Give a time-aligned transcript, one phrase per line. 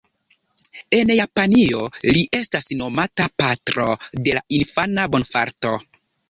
[0.99, 1.81] En Japanio
[2.15, 3.87] li estas nomata "Patro
[4.29, 5.77] dela Infana Bonfarto".